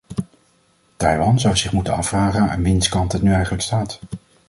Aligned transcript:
Taiwan 0.97 1.39
zou 1.39 1.55
zich 1.57 1.71
moeten 1.71 1.93
afvragen 1.93 2.49
aan 2.49 2.63
wiens 2.63 2.89
kant 2.89 3.11
het 3.11 3.21
nu 3.21 3.33
eigenlijk 3.33 3.63
staat. 3.63 3.99